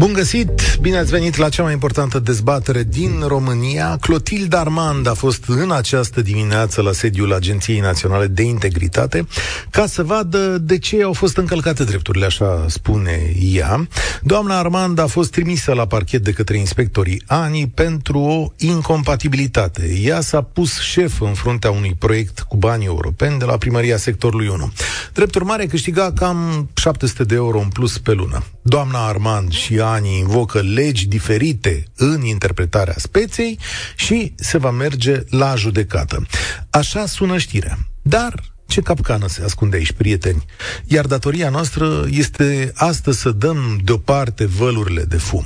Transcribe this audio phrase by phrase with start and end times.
[0.00, 0.78] Bun găsit!
[0.80, 3.96] Bine ați venit la cea mai importantă dezbatere din România.
[4.00, 9.26] Clotilde Armand a fost în această dimineață la sediul Agenției Naționale de Integritate
[9.70, 13.88] ca să vadă de ce au fost încălcate drepturile, așa spune ea.
[14.22, 19.98] Doamna Armand a fost trimisă la parchet de către inspectorii ANI pentru o incompatibilitate.
[20.02, 24.48] Ea s-a pus șef în fruntea unui proiect cu bani europeni de la primăria sectorului
[24.48, 24.72] 1.
[25.12, 28.44] Drept urmare, câștiga cam 700 de euro în plus pe lună.
[28.62, 33.58] Doamna Armand și ani invocă legi diferite în interpretarea speței
[33.96, 36.26] și se va merge la judecată.
[36.70, 37.78] Așa sună știrea.
[38.02, 40.44] Dar ce capcană se ascunde aici, prieteni?
[40.84, 45.44] Iar datoria noastră este astăzi să dăm deoparte vălurile de fum.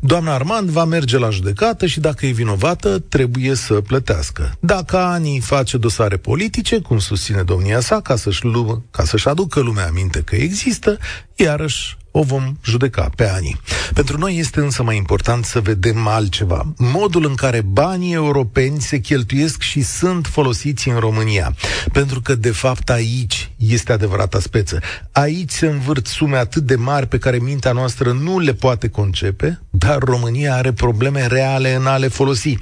[0.00, 4.56] Doamna Armand va merge la judecată și dacă e vinovată, trebuie să plătească.
[4.60, 9.60] Dacă Ani face dosare politice, cum susține domnia sa, ca să-și, lu- ca să-și aducă
[9.60, 10.98] lumea aminte că există,
[11.34, 13.60] iarăși o vom judeca pe ani.
[13.94, 16.74] Pentru noi este însă mai important să vedem altceva.
[16.76, 21.54] Modul în care banii europeni se cheltuiesc și sunt folosiți în România.
[21.92, 24.80] Pentru că, de fapt, aici este adevărata speță.
[25.12, 29.60] Aici se învârt sume atât de mari pe care mintea noastră nu le poate concepe,
[29.70, 32.58] dar România are probleme reale în a le folosi.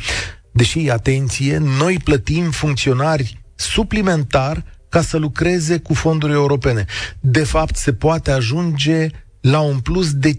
[0.53, 6.85] Deși, atenție, noi plătim funcționari suplimentar ca să lucreze cu fonduri europene.
[7.21, 9.09] De fapt, se poate ajunge
[9.45, 10.39] la un plus de 50%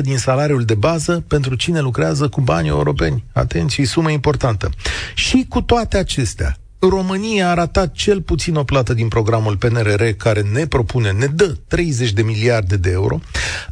[0.00, 3.24] din salariul de bază pentru cine lucrează cu bani europeni.
[3.32, 4.70] Atenție, sumă importantă.
[5.14, 10.40] Și cu toate acestea, România a ratat cel puțin o plată din programul PNRR care
[10.52, 13.20] ne propune, ne dă 30 de miliarde de euro,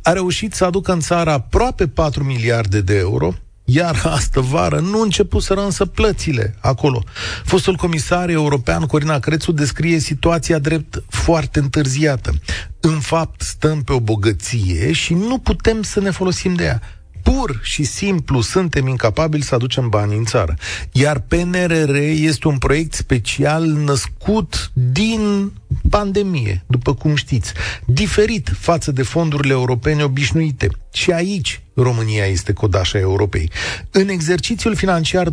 [0.03, 3.35] a reușit să aducă în țară aproape 4 miliarde de euro,
[3.73, 7.03] iar astă vară nu începuseră însă plățile acolo.
[7.45, 12.33] Fostul comisar european Corina Crețu descrie situația drept foarte întârziată.
[12.81, 16.81] În fapt, stăm pe o bogăție și nu putem să ne folosim de ea
[17.23, 20.57] pur și simplu suntem incapabili să aducem bani în țară.
[20.93, 25.53] Iar PNRR este un proiect special născut din
[25.91, 27.53] pandemie, după cum știți,
[27.85, 30.69] diferit față de fondurile europene obișnuite.
[30.93, 33.51] Și aici România este codașa Europei.
[33.91, 35.33] În exercițiul financiar 2014-2020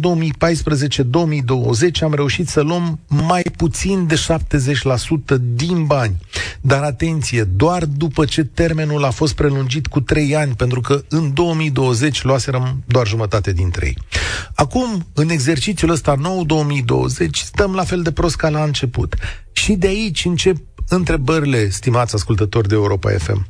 [2.02, 4.16] am reușit să luăm mai puțin de
[5.36, 6.16] 70% din bani.
[6.62, 11.34] Dar atenție, doar după ce termenul a fost prelungit cu 3 ani, pentru că în
[11.34, 13.98] 2020 luaserăm doar jumătate din 3.
[14.56, 19.16] Acum, în exercițiul ăsta nou 2020, stăm la fel de prost ca la început.
[19.52, 23.48] Și de aici încep întrebările, stimați ascultători de Europa FM.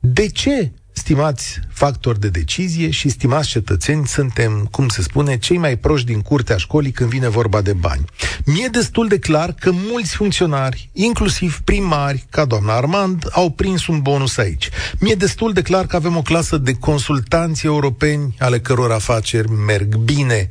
[0.00, 0.72] De ce
[1.04, 6.20] stimați factori de decizie și stimați cetățeni, suntem, cum se spune, cei mai proști din
[6.20, 8.04] curtea școlii când vine vorba de bani.
[8.44, 14.00] Mi-e destul de clar că mulți funcționari, inclusiv primari, ca doamna Armand, au prins un
[14.00, 14.68] bonus aici.
[14.98, 19.96] Mi-e destul de clar că avem o clasă de consultanți europeni ale căror afaceri merg
[19.96, 20.50] bine,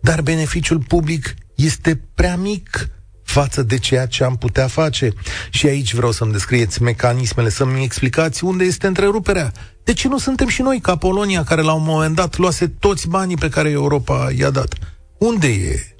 [0.00, 2.88] dar beneficiul public este prea mic
[3.22, 5.12] față de ceea ce am putea face.
[5.50, 9.52] Și aici vreau să-mi descrieți mecanismele, să-mi explicați unde este întreruperea.
[9.84, 13.08] De ce nu suntem și noi ca Polonia, care la un moment dat luase toți
[13.08, 14.74] banii pe care Europa i-a dat?
[15.18, 15.94] Unde e?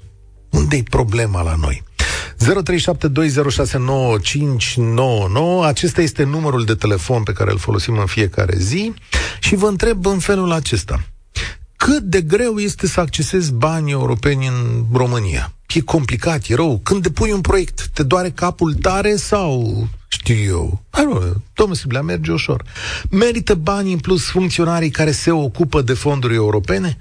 [0.49, 1.83] Unde e problema la noi?
[2.43, 2.47] 0372069599
[5.65, 8.93] Acesta este numărul de telefon pe care îl folosim în fiecare zi
[9.39, 11.03] și vă întreb în felul acesta.
[11.75, 15.53] Cât de greu este să accesezi banii europeni în România?
[15.75, 16.79] E complicat, e rău.
[16.83, 20.83] Când depui un proiect, te doare capul tare sau știu eu.
[20.89, 22.63] Hai, mă, domnul Siblea, merge ușor.
[23.09, 26.97] Merită bani în plus funcționarii care se ocupă de fonduri europene?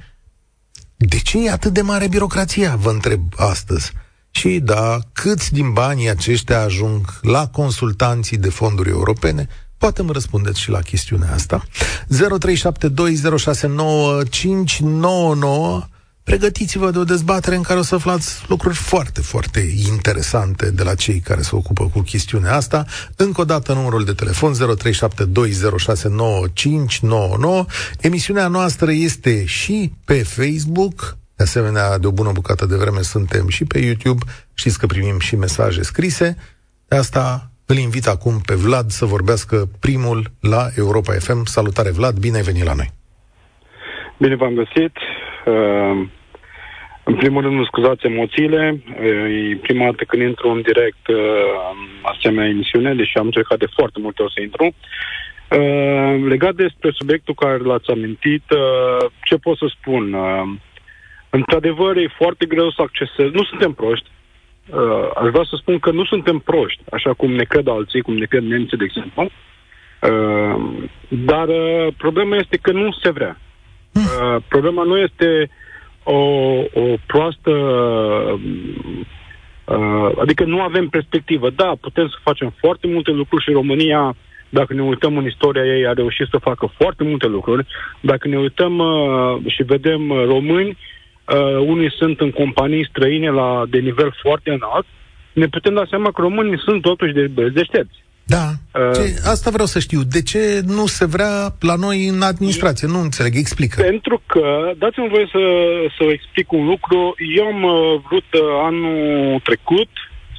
[0.96, 3.92] De ce e atât de mare birocrația, vă întreb astăzi?
[4.30, 9.48] Și da, câți din banii aceștia ajung la consultanții de fonduri europene?
[9.78, 11.64] Poate îmi răspundeți și la chestiunea asta.
[15.84, 15.93] 0372069599
[16.24, 20.94] Pregătiți-vă de o dezbatere în care o să aflați lucruri foarte, foarte interesante de la
[20.94, 22.84] cei care se ocupă cu chestiunea asta.
[23.16, 24.58] Încă o dată numărul de telefon 0372069599.
[28.00, 33.48] Emisiunea noastră este și pe Facebook, de asemenea, de o bună bucată de vreme suntem
[33.48, 34.24] și pe YouTube.
[34.54, 36.36] Știți că primim și mesaje scrise.
[36.88, 41.44] De asta îl invit acum pe Vlad să vorbească primul la Europa FM.
[41.44, 42.92] Salutare, Vlad, bine ai venit la noi!
[44.18, 44.92] Bine v-am găsit!
[45.46, 46.08] Uh,
[47.04, 48.82] în primul rând, nu scuzați emoțiile.
[48.88, 51.16] Uh, e prima dată când intru în direct uh,
[52.02, 54.64] asemenea emisiune, deși am încercat de foarte multe ori să intru.
[54.64, 60.12] Uh, legat despre subiectul care l-ați amintit, uh, ce pot să spun?
[60.12, 60.42] Uh,
[61.38, 63.34] Într-adevăr, e foarte greu să accesezi.
[63.34, 64.08] Nu suntem proști.
[64.68, 68.16] Uh, aș vrea să spun că nu suntem proști, așa cum ne cred alții, cum
[68.16, 69.22] ne cred nemții, de exemplu.
[69.22, 69.30] Uh,
[71.08, 73.38] dar uh, problema este că nu se vrea.
[73.94, 75.50] Uh, problema nu este
[76.04, 76.18] o,
[76.72, 77.50] o proastă
[79.64, 81.50] Uh, adică nu avem perspectivă.
[81.50, 84.16] Da, putem să facem foarte multe lucruri și România,
[84.48, 87.66] dacă ne uităm în istoria ei, a reușit să facă foarte multe lucruri.
[88.00, 93.64] Dacă ne uităm uh, și vedem uh, români, uh, unii sunt în companii străine la,
[93.68, 94.86] de nivel foarte înalt,
[95.32, 98.03] ne putem da seama că românii sunt totuși de, deștepți.
[98.26, 98.44] Da,
[98.74, 100.00] uh, ce, asta vreau să știu.
[100.02, 102.88] De ce nu se vrea la noi în administrație?
[102.88, 103.82] Nu înțeleg, explică.
[103.82, 105.42] Pentru că, dați-mi voie să,
[105.98, 107.14] să explic un lucru.
[107.36, 109.88] Eu am uh, vrut uh, anul trecut,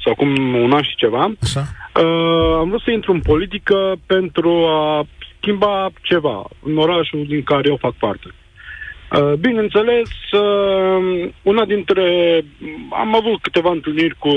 [0.04, 1.60] sau acum un an și ceva, Așa.
[1.60, 5.06] Uh, am vrut să intru în politică pentru a
[5.38, 8.28] schimba ceva în orașul din care eu fac parte.
[9.12, 12.04] Uh, bineînțeles, uh, una dintre...
[12.90, 14.32] Am avut câteva întâlniri cu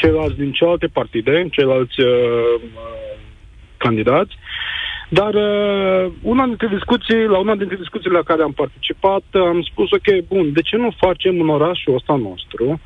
[0.00, 2.60] ceilalți din celelalte partide, ceilalți uh,
[3.76, 4.34] candidați,
[5.08, 9.88] dar uh, una dintre discuții, la una dintre discuțiile la care am participat, am spus,
[9.90, 12.80] ok, bun, de ce nu facem în orașul ăsta nostru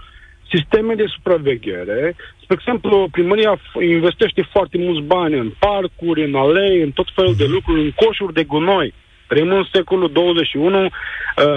[0.55, 2.17] sisteme de supraveghere?
[2.43, 7.47] Spre exemplu, primăria investește foarte mulți bani în parcuri, în alei, în tot felul de
[7.47, 8.95] lucruri, în coșuri de gunoi.
[9.31, 10.91] Trăim în secolul 21, uh,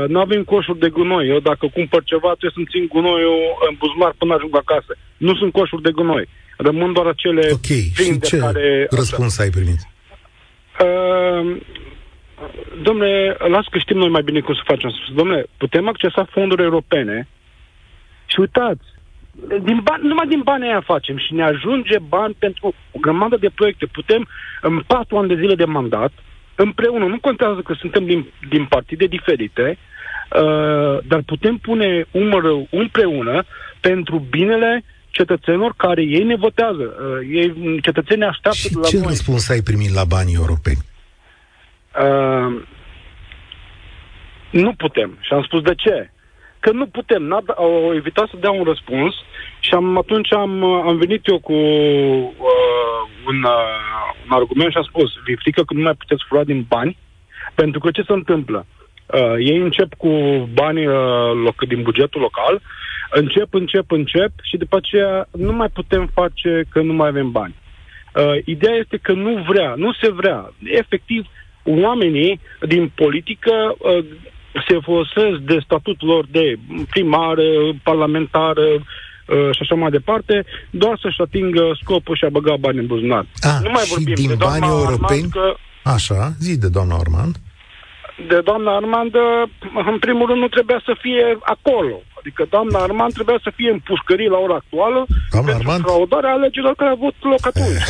[0.08, 1.28] nu avem coșuri de gunoi.
[1.28, 3.40] Eu dacă cumpăr ceva, trebuie să-mi țin gunoiul
[3.70, 4.98] în buzunar până ajung acasă.
[5.18, 6.28] Nu sunt coșuri de gunoi.
[6.58, 8.88] Rămân doar acele Ok, și ce care...
[8.90, 9.81] răspuns ai primit?
[10.86, 11.58] Uh,
[12.81, 14.90] domnule, las că știm noi mai bine cum să facem.
[15.16, 17.28] Domnule, putem accesa fonduri europene
[18.25, 18.86] și uitați,
[19.68, 23.50] din bani, numai din bani aia facem și ne ajunge bani pentru o grămadă de
[23.56, 23.86] proiecte.
[23.86, 24.28] Putem,
[24.62, 26.12] în patru ani de zile de mandat,
[26.56, 33.44] împreună, nu contează că suntem din, din partide diferite, uh, dar putem pune umărul împreună
[33.80, 36.84] pentru binele cetățenilor care ei ne votează.
[36.84, 39.08] Uh, ei, cetățenii așteaptă și la ce noi.
[39.08, 40.82] răspuns ai primit la banii europeni?
[42.02, 42.62] Uh,
[44.52, 45.18] nu putem.
[45.22, 46.12] Și am spus de ce.
[46.63, 47.24] Că nu putem.
[47.24, 49.13] N-a, au evitat să dea un răspuns
[49.60, 54.83] și am, atunci am, am venit eu cu uh, un, uh, un argument și am
[54.83, 56.98] spus, vi frică că nu mai puteți fura din bani?
[57.56, 58.65] Pentru că ce se întâmplă?
[59.06, 60.10] Uh, ei încep cu
[60.54, 62.62] banii uh, loc, din bugetul local,
[63.10, 67.56] încep, încep, încep și după aceea nu mai putem face că nu mai avem bani.
[68.15, 70.54] Uh, ideea este că nu vrea, nu se vrea.
[70.63, 71.25] Efectiv,
[71.63, 74.06] oamenii din politică uh,
[74.68, 76.56] se folosesc de statutul lor de
[76.90, 77.36] primar,
[77.84, 78.56] parlamentar,
[79.28, 83.26] Uh, și așa mai departe, doar să-și atingă scopul și a băga bani în buzunar.
[83.42, 85.30] A, nu mai vorbim din de banii europeni?
[85.30, 87.36] Că, așa, zi de doamna Armand.
[88.28, 89.16] De doamna Armand,
[89.92, 92.02] în primul rând, nu trebuia să fie acolo.
[92.24, 95.84] Adică doamna Armand trebuia să fie în pușcării la ora actuală doamna pentru Armand?
[95.88, 97.88] fraudarea alegerilor care au avut loc atunci.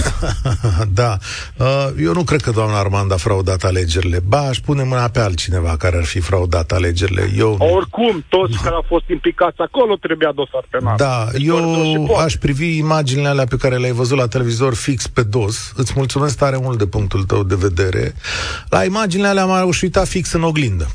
[1.02, 1.12] da.
[1.58, 4.20] Uh, eu nu cred că doamna Armand a fraudat alegerile.
[4.28, 7.32] Ba, aș pune mâna pe altcineva care ar fi fraudat alegerile.
[7.38, 7.58] Eu...
[7.60, 10.96] Oricum, toți care au fost implicați acolo trebuia dosar penal.
[10.98, 15.24] Da, deci eu aș privi imaginile alea pe care le-ai văzut la televizor fix pe
[15.24, 15.72] dos.
[15.76, 18.14] Îți mulțumesc tare mult de punctul tău de vedere.
[18.70, 20.88] La imaginile alea m-am uitat fix în oglindă.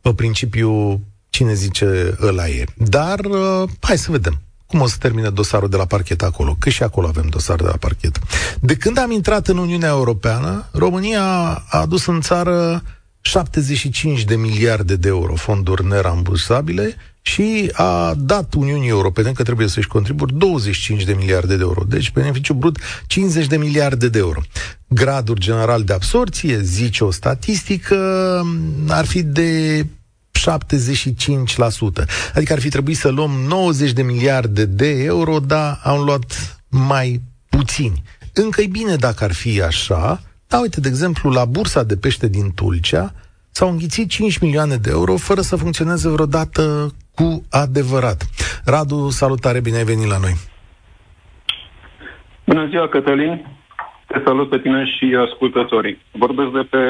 [0.00, 2.64] Pe principiu cine zice ăla e.
[2.76, 6.68] Dar uh, hai să vedem cum o să termine dosarul de la parchet acolo, că
[6.68, 8.18] și acolo avem dosar de la parchet.
[8.60, 11.22] De când am intrat în Uniunea Europeană, România
[11.68, 12.82] a adus în țară
[13.20, 19.86] 75 de miliarde de euro fonduri nerambursabile și a dat Uniunii Europene că trebuie să-și
[19.86, 21.84] contribuie 25 de miliarde de euro.
[21.88, 24.40] Deci beneficiu brut 50 de miliarde de euro.
[24.86, 27.96] Gradul general de absorție, zice o statistică,
[28.88, 29.86] ar fi de
[30.48, 32.04] 75%.
[32.34, 36.24] Adică ar fi trebuit să luăm 90 de miliarde de euro, dar am luat
[36.70, 38.02] mai puțini.
[38.34, 42.28] Încă e bine dacă ar fi așa, dar uite, de exemplu, la bursa de pește
[42.28, 43.12] din Tulcea
[43.50, 46.62] s-au înghițit 5 milioane de euro fără să funcționeze vreodată
[47.14, 48.20] cu adevărat.
[48.64, 50.34] Radu, salutare, bine ai venit la noi!
[52.44, 53.46] Bună ziua, Cătălin!
[54.06, 55.98] Te salut pe tine și ascultătorii.
[56.12, 56.82] Vorbesc de pe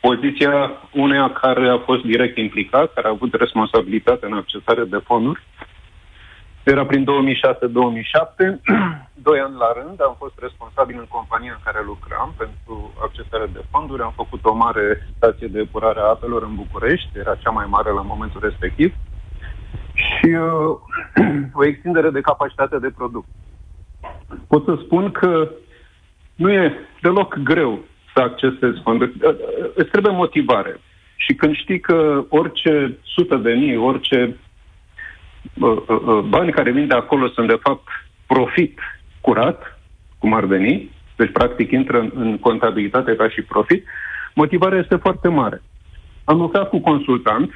[0.00, 5.42] poziția uneia care a fost direct implicat, care a avut responsabilitate în accesarea de fonduri.
[6.62, 7.08] Era prin 2006-2007,
[9.28, 13.62] doi ani la rând, am fost responsabil în compania în care lucram pentru accesarea de
[13.70, 14.02] fonduri.
[14.02, 17.90] Am făcut o mare stație de epurare a apelor în București, era cea mai mare
[17.90, 18.94] la momentul respectiv,
[19.92, 20.76] și uh,
[21.60, 23.32] o extindere de capacitate de producție.
[24.48, 25.50] Pot să spun că
[26.34, 27.78] nu e deloc greu
[28.20, 29.12] să accesezi fonduri.
[29.22, 29.34] Ă, ă,
[29.74, 30.80] îți trebuie motivare.
[31.16, 34.36] Și când știi că orice sută de mii, orice
[35.54, 37.88] uh, uh, uh, bani care vin de acolo sunt de fapt
[38.26, 38.78] profit
[39.20, 39.80] curat,
[40.18, 43.84] cum ar veni, deci practic intră în, în contabilitate ca și profit,
[44.34, 45.62] motivarea este foarte mare.
[46.24, 47.50] Am lucrat cu consultant,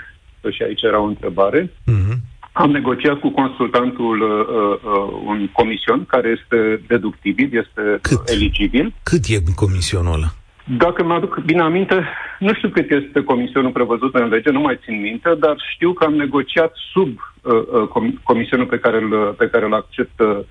[0.50, 2.16] și aici era o întrebare, uh-huh.
[2.52, 8.28] am negociat cu consultantul uh, uh, un comision care este deductibil, este Cât?
[8.28, 8.94] eligibil.
[9.02, 10.34] Cât e comisionul ăla?
[10.64, 12.04] Dacă mă aduc bine aminte,
[12.38, 16.04] nu știu cât este comisionul prevăzut în lege, nu mai țin minte, dar știu că
[16.04, 17.52] am negociat sub uh,
[17.92, 20.46] uh, comisionul pe care îl, pe care îl acceptă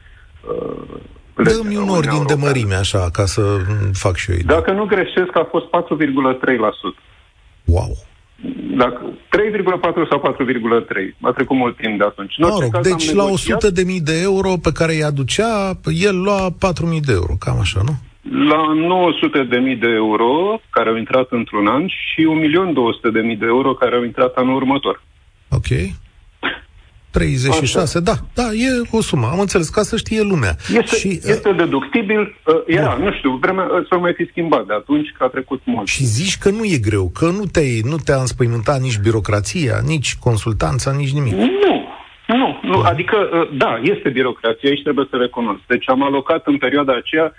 [0.50, 1.00] uh,
[1.36, 3.42] Dă-mi un ordin de mărime, așa, ca să
[3.94, 4.56] fac și eu idee.
[4.56, 5.72] Dacă nu greșesc, a fost 4,3%.
[7.66, 7.92] Wow!
[8.78, 11.18] Dacă 3,4 sau 4,3.
[11.22, 12.38] A trecut mult timp de atunci.
[12.38, 16.52] Mă rog, deci la 100 de mii de euro pe care îi aducea, el lua
[16.60, 17.94] 4 mii de euro, cam așa, nu?
[18.32, 22.28] La 900 de mii de euro care au intrat într-un an și
[23.08, 25.02] 1.200 de mii de euro care au intrat anul următor.
[25.50, 25.68] Ok.
[27.12, 28.00] 36, Așa.
[28.00, 30.56] da, da, e o sumă, am înțeles, ca să știe lumea.
[30.74, 34.66] Este, și, este uh, deductibil, uh, era, nu știu, vremea uh, să mai fi schimbat
[34.66, 35.88] de atunci, că a trecut mult.
[35.88, 40.16] Și zici că nu e greu, că nu, te nu te-a înspăimântat nici birocrația, nici
[40.16, 41.34] consultanța, nici nimic.
[41.34, 41.86] Nu,
[42.28, 42.90] nu, nu, da.
[42.90, 45.62] adică, uh, da, este birocrație, aici trebuie să recunosc.
[45.68, 47.34] Deci am alocat în perioada aceea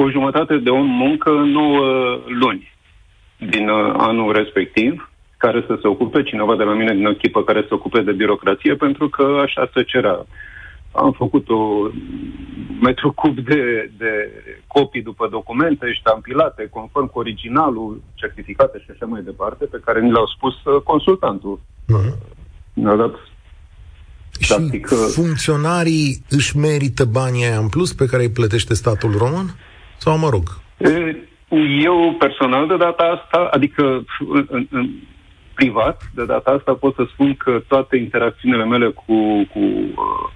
[0.00, 2.72] o jumătate de om muncă în 9 luni
[3.38, 7.60] din uh, anul respectiv, care să se ocupe, cineva de la mine din echipă care
[7.60, 10.26] să se ocupe de birocrație, pentru că așa se cerea.
[10.92, 11.90] Am făcut o
[12.80, 14.12] metru cub de, de
[14.66, 20.12] copii după documente ștampilate, conform cu originalul, certificate și așa mai departe, pe care ni
[20.12, 21.60] le-au spus uh, consultantul.
[21.60, 22.34] Uh-huh.
[22.72, 23.14] Ne-a dat
[24.40, 29.12] și Practic, uh, funcționarii își merită banii aia în plus pe care îi plătește statul
[29.16, 29.54] român?
[29.98, 30.42] Sau mă rog?
[31.82, 34.04] Eu personal de data asta, adică
[34.48, 34.88] în, în,
[35.54, 39.14] privat, de data asta pot să spun că toate interacțiunile mele cu,
[39.52, 40.30] cu uh,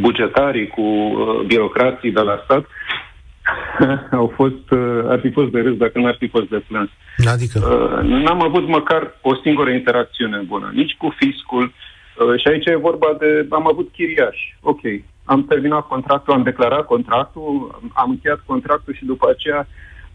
[0.00, 2.66] bugetarii, cu uh, birocrații de la stat
[4.20, 6.90] au fost, uh, ar fi fost de râs dacă nu ar fi fost de plâns.
[7.26, 7.58] Adică?
[7.58, 12.76] Uh, n-am avut măcar o singură interacțiune bună, nici cu fiscul, uh, și aici e
[12.76, 14.80] vorba de, am avut chiriași, ok,
[15.32, 19.66] am terminat contractul, am declarat contractul, am încheiat contractul și după aceea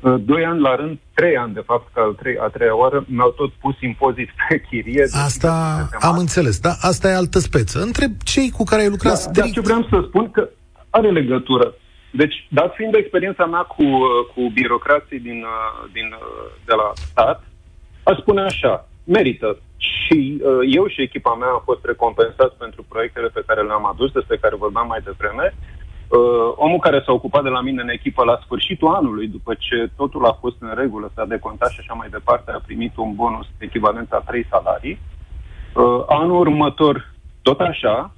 [0.02, 3.06] Uh, doi ani la rând, trei ani, de fapt, că al trei, a treia oară,
[3.08, 5.04] mi-au tot pus impozit pe chirie.
[5.12, 5.52] Asta
[6.00, 6.74] am înțeles, da?
[6.80, 7.80] Asta e altă speță.
[7.82, 9.40] Întreb cei cu care ai lucrat da, strict...
[9.40, 10.50] Dar ce vreau să spun că
[10.90, 11.74] are legătură.
[12.12, 16.08] Deci, dat fiind experiența mea cu, uh, cu birocrații din, uh, din,
[16.66, 17.44] de la stat,
[18.04, 19.58] aș spune așa, merită.
[19.90, 24.12] Și uh, eu și echipa mea am fost recompensați pentru proiectele pe care le-am adus,
[24.12, 25.54] despre care vorbeam mai devreme,
[26.20, 29.90] Uh, omul care s-a ocupat de la mine în echipă la sfârșitul anului, după ce
[29.96, 33.48] totul a fost în regulă, s-a decontat și așa mai departe, a primit un bonus
[33.58, 35.00] echivalent a trei salarii.
[35.74, 38.14] Uh, anul următor, tot așa.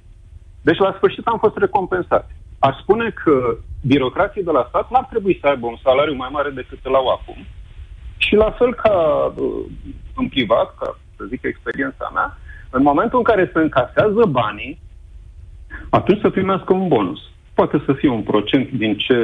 [0.62, 2.30] Deci, la sfârșit am fost recompensat.
[2.58, 6.50] Aș spune că birocrații de la stat n-ar trebui să aibă un salariu mai mare
[6.50, 7.36] decât îl au acum.
[8.16, 8.96] Și la fel ca
[9.36, 9.64] uh,
[10.16, 12.38] în privat, ca să zic experiența mea,
[12.70, 14.80] în momentul în care se încasează banii,
[15.90, 17.20] atunci să primească un bonus
[17.54, 19.16] poate să fie un procent din ce,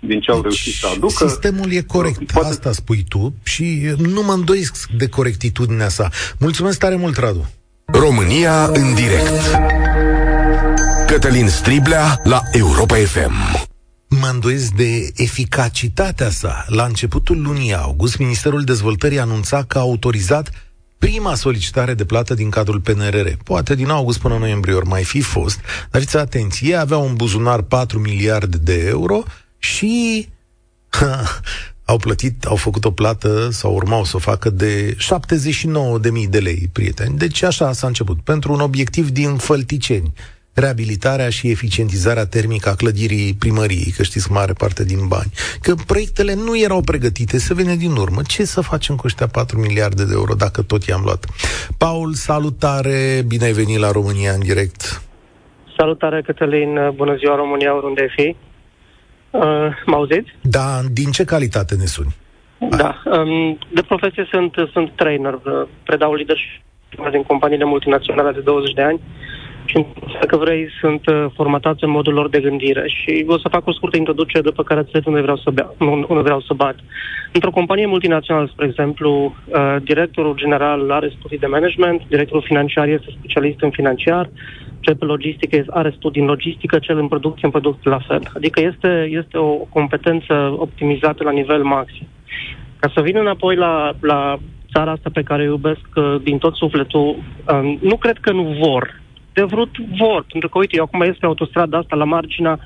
[0.00, 1.28] din ce au deci, reușit să aducă.
[1.28, 2.48] Sistemul e corect, poate...
[2.48, 6.08] asta spui tu și nu mă îndoiesc de corectitudinea sa.
[6.38, 7.50] Mulțumesc tare mult, Radu!
[7.84, 9.58] România în direct
[11.06, 13.32] Cătălin Striblea la Europa FM
[14.20, 16.64] Mă îndoiesc de eficacitatea sa.
[16.68, 20.50] La începutul lunii august, Ministerul Dezvoltării anunța că a autorizat
[21.00, 23.28] prima solicitare de plată din cadrul PNRR.
[23.44, 27.14] Poate din august până noiembrie ori mai fi fost, dar fiți atenți, ei aveau un
[27.14, 29.22] buzunar 4 miliarde de euro
[29.58, 30.28] și
[30.88, 31.40] ha,
[31.84, 36.68] au plătit, au făcut o plată sau urmau să o facă de 79.000 de lei,
[36.72, 37.18] prieteni.
[37.18, 40.12] Deci așa s-a început, pentru un obiectiv din Fălticeni
[40.54, 45.30] reabilitarea și eficientizarea termică a clădirii primăriei, că știți mare parte din bani.
[45.62, 48.20] Că proiectele nu erau pregătite, să vină din urmă.
[48.26, 51.24] Ce să facem cu ăștia 4 miliarde de euro dacă tot i-am luat?
[51.78, 55.02] Paul, salutare, bine ai venit la România în direct.
[55.76, 58.36] Salutare, Cătălin, bună ziua România, oriunde fi.
[59.30, 59.42] Uh,
[59.86, 60.30] mă auziți?
[60.40, 62.14] Da, din ce calitate ne suni?
[62.58, 65.40] Da, um, de profesie sunt, sunt trainer,
[65.84, 66.62] predau leadership
[67.10, 69.00] din companiile multinaționale de 20 de ani
[69.70, 69.86] și
[70.20, 73.72] dacă vrei sunt uh, formatați în modul lor de gândire și o să fac o
[73.72, 75.70] scurtă introducere după care îți unde vreau să, bea,
[76.08, 76.76] unde vreau să bat.
[77.32, 83.14] Într-o companie multinațională, spre exemplu, uh, directorul general are studii de management, directorul financiar este
[83.18, 84.30] specialist în financiar,
[84.80, 88.22] cel pe logistică are studii în logistică, cel în producție în producție la fel.
[88.34, 92.06] Adică este, este o competență optimizată la nivel maxim.
[92.80, 94.38] Ca să vin înapoi la, la
[94.72, 98.42] țara asta pe care o iubesc uh, din tot sufletul, uh, nu cred că nu
[98.42, 99.00] vor.
[99.40, 102.58] De vrut vor, pentru că, uite, eu acum ies pe autostrada asta la marginea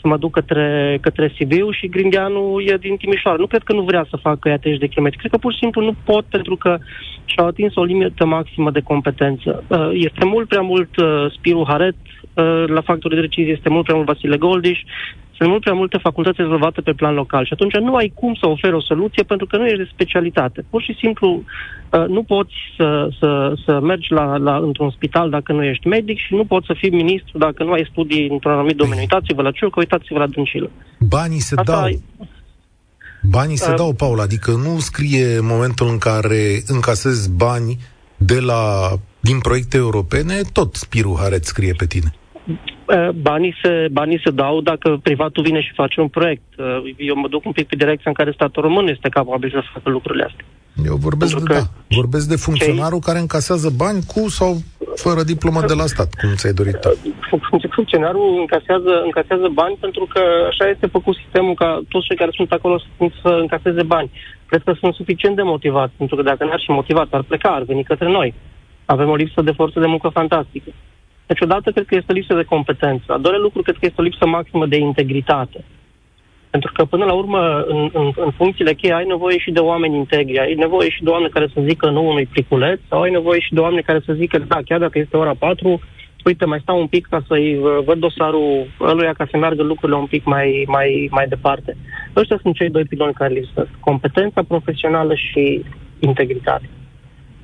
[0.00, 3.38] să mă duc către, către Sibiu și Grindeanu e din Timișoara.
[3.38, 5.18] Nu cred că nu vrea să facă ea 30 de kilometri.
[5.18, 6.78] Cred că pur și simplu nu pot pentru că
[7.24, 9.64] și-au atins o limită maximă de competență.
[9.66, 11.96] Uh, este mult prea mult uh, Spiru Haret,
[12.34, 14.80] uh, la factorul de decizie este mult prea mult Vasile Goldiș,
[15.38, 18.48] sunt mult prea multe facultăți rezolvate pe plan local și atunci nu ai cum să
[18.48, 20.64] oferi o soluție pentru că nu ești de specialitate.
[20.70, 25.52] Pur și simplu uh, nu poți să, să, să mergi la, la, într-un spital dacă
[25.52, 28.76] nu ești medic și nu poți să fii ministru dacă nu ai studii într-un anumit
[28.76, 29.00] domeniu.
[29.00, 30.70] Uitați-vă la Ciurcă, uitați-vă la Dâncilă.
[30.98, 31.82] Banii se Asta dau.
[31.82, 32.02] Ai...
[33.22, 37.78] Banii se uh, dau, Paul, adică nu scrie momentul în care încasezi bani
[38.16, 42.14] de la, din proiecte europene, tot Spiru Haret scrie pe tine.
[42.88, 46.42] Eh, banii se, banii se dau dacă privatul vine și face un proiect.
[46.58, 49.70] Eh, eu mă duc un pic pe direcția în care statul român este capabil să
[49.72, 50.44] facă lucrurile astea.
[50.84, 53.06] Eu vorbesc, de, da, vorbesc de funcționarul cei...
[53.08, 54.56] care încasează bani cu sau
[54.94, 56.88] fără diplomă de la stat, cum ți-ai dorit tu.
[57.70, 62.52] Funcționarul încasează, încasează bani pentru că așa este făcut sistemul ca toți cei care sunt
[62.52, 62.78] acolo
[63.22, 64.10] să încaseze bani.
[64.46, 67.62] Cred că sunt suficient de motivați, pentru că dacă n-ar fi motivat, ar pleca, ar
[67.62, 68.34] veni către noi.
[68.84, 70.70] Avem o lipsă de forță de muncă fantastică.
[71.28, 73.12] Deci, odată, cred că este o lipsă de competență.
[73.12, 75.64] A doilea lucru, cred că este o lipsă maximă de integritate.
[76.50, 79.96] Pentru că, până la urmă, în, în, în funcțiile cheie ai nevoie și de oameni
[79.96, 83.40] integri, ai nevoie și de oameni care să zică nu unui pliculeț, sau ai nevoie
[83.40, 85.80] și de oameni care să zică, da, chiar dacă este ora 4,
[86.24, 89.98] uite, mai stau un pic ca să-i uh, văd dosarul ăluia ca să meargă lucrurile
[89.98, 91.76] un pic mai, mai, mai departe.
[92.16, 93.70] Ăștia sunt cei doi piloni care lipsesc.
[93.80, 95.64] Competența profesională și
[95.98, 96.68] integritate.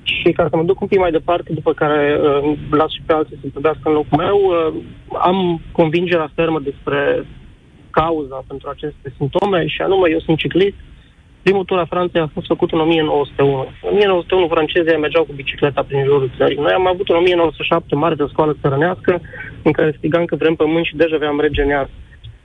[0.05, 3.13] Și ca să mă duc un pic mai departe, după care uh, las și pe
[3.13, 4.75] alții să vorbească în locul meu, uh,
[5.19, 7.27] am convingerea fermă despre
[7.91, 10.77] cauza pentru aceste simptome și anume, eu sunt ciclist,
[11.43, 13.53] primul tur a Franței a fost făcut în 1901.
[13.83, 16.65] În 1901 francezii mergeau cu bicicleta prin jurul țării.
[16.67, 19.21] Noi am avut în 1907 mare de școală țărănească
[19.63, 21.89] în care strigam că vrem pământ și deja aveam rege neas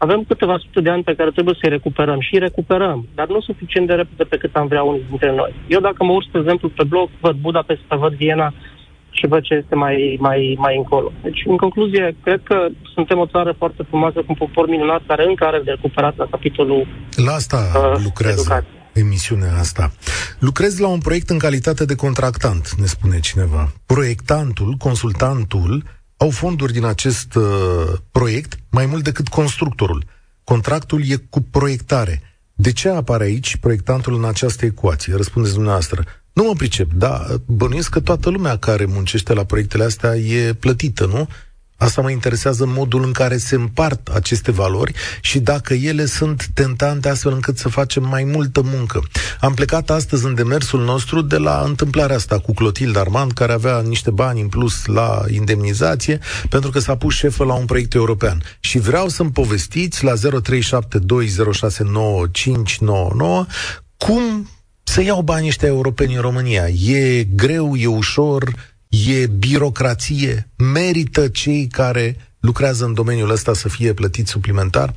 [0.05, 3.41] avem câteva sute de ani pe care trebuie să-i recuperăm și îi recuperăm, dar nu
[3.41, 5.51] suficient de repede pe cât am vrea unii dintre noi.
[5.67, 8.53] Eu dacă mă urc, de exemplu, pe bloc, văd Budapesta, văd Viena
[9.09, 11.11] și văd ce este mai, mai, mai încolo.
[11.21, 15.25] Deci, în concluzie, cred că suntem o țară foarte frumoasă, cu un popor minunat, care
[15.25, 16.87] încă are de recuperat la capitolul
[17.25, 18.39] La asta uh, lucrează.
[18.39, 19.91] Educație emisiunea asta.
[20.39, 23.71] Lucrez la un proiect în calitate de contractant, ne spune cineva.
[23.85, 25.83] Proiectantul, consultantul,
[26.21, 30.05] au fonduri din acest uh, proiect mai mult decât constructorul.
[30.43, 32.21] Contractul e cu proiectare.
[32.53, 35.15] De ce apare aici proiectantul în această ecuație?
[35.15, 36.03] Răspundeți dumneavoastră.
[36.33, 41.05] Nu mă pricep, da, bănuiesc că toată lumea care muncește la proiectele astea e plătită,
[41.05, 41.27] nu?
[41.79, 47.09] Asta mă interesează modul în care se împart aceste valori și dacă ele sunt tentante
[47.09, 49.03] astfel încât să facem mai multă muncă.
[49.39, 53.81] Am plecat astăzi în demersul nostru de la întâmplarea asta cu Clotilde Armand, care avea
[53.81, 58.41] niște bani în plus la indemnizație, pentru că s-a pus șefă la un proiect european.
[58.59, 60.21] Și vreau să-mi povestiți la 0372069599
[63.97, 64.49] cum
[64.83, 66.67] să iau banii ăștia europeni în România.
[66.67, 68.53] E greu, e ușor,
[68.89, 70.33] e birocrație,
[70.73, 74.89] merită cei care lucrează în domeniul ăsta să fie plătiți suplimentar?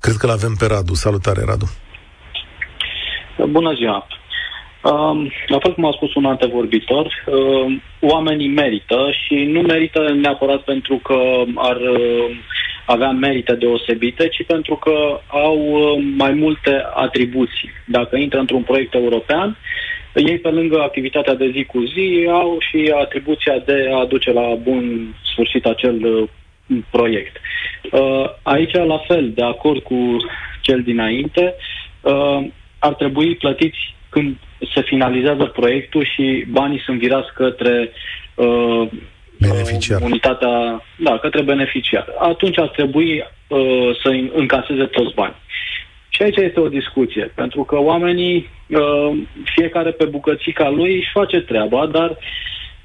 [0.00, 0.94] Cred că l-avem pe Radu.
[0.94, 1.66] Salutare, Radu!
[3.50, 4.06] Bună ziua!
[4.82, 10.60] Um, la fel cum a spus un antevorbitor, um, oamenii merită și nu merită neapărat
[10.60, 11.18] pentru că
[11.54, 12.36] ar uh,
[12.86, 17.70] avea merite deosebite, ci pentru că au uh, mai multe atribuții.
[17.86, 19.56] Dacă intră într-un proiect european,
[20.14, 24.54] ei, pe lângă activitatea de zi cu zi, au și atribuția de a duce la
[24.54, 26.28] bun sfârșit acel uh,
[26.90, 27.36] proiect.
[27.92, 30.16] Uh, aici, la fel, de acord cu
[30.60, 31.54] cel dinainte,
[32.00, 32.46] uh,
[32.78, 34.36] ar trebui plătiți când
[34.74, 37.90] se finalizează proiectul și banii sunt virați către
[38.34, 38.88] uh,
[39.38, 40.00] beneficiar.
[40.02, 42.06] unitatea, da, către beneficiar.
[42.18, 45.42] Atunci ar trebui uh, să încaseze toți banii.
[46.10, 51.40] Și aici este o discuție, pentru că oamenii, uh, fiecare pe bucățica lui, își face
[51.40, 52.16] treaba, dar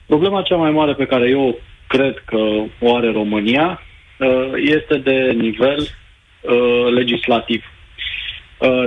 [0.05, 2.37] problema cea mai mare pe care eu cred că
[2.81, 3.81] o are România
[4.19, 7.63] uh, este de nivel uh, legislativ.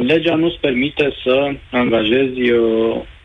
[0.00, 2.52] Legea nu-ți permite să angajezi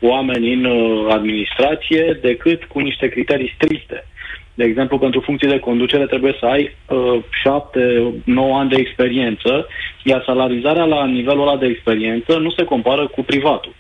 [0.01, 0.65] oameni în
[1.09, 4.05] administrație decât cu niște criterii stricte.
[4.53, 9.67] De exemplu, pentru funcții de conducere trebuie să ai uh, șapte, nouă ani de experiență,
[10.03, 13.75] iar salarizarea la nivelul ăla de experiență nu se compară cu privatul.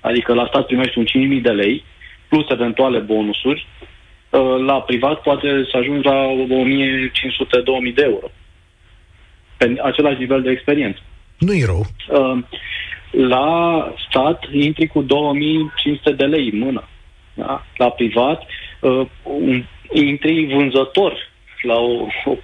[0.00, 1.04] Adică la stat primești un
[1.36, 1.84] 5.000 de lei,
[2.28, 3.66] plus eventuale bonusuri,
[4.30, 6.26] uh, la privat poate să ajungi la
[7.88, 8.30] 1.500-2.000 de euro.
[9.56, 11.00] Pe același nivel de experiență.
[11.38, 11.84] Nu e rău.
[12.08, 12.42] Uh,
[13.10, 16.88] la stat intri cu 2500 de lei în mână.
[17.34, 17.66] Da?
[17.76, 18.42] La privat
[18.80, 21.28] uh, un, intri vânzător
[21.62, 22.36] la, o, o,